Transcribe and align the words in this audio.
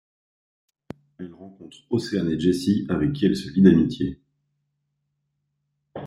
Elle 1.19 1.31
rencontre 1.35 1.77
Océane 1.91 2.31
et 2.31 2.39
Jessie 2.39 2.87
avec 2.89 3.13
qui 3.13 3.27
elle 3.27 3.35
se 3.37 3.51
lie 3.51 3.61
d'amitié. 3.61 4.19